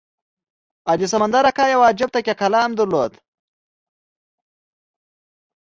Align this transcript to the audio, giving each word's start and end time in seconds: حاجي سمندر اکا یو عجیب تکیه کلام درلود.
حاجي 0.87 1.07
سمندر 1.13 1.43
اکا 1.49 1.65
یو 1.73 1.81
عجیب 1.89 2.09
تکیه 2.15 2.35
کلام 2.41 2.69
درلود. 2.77 3.13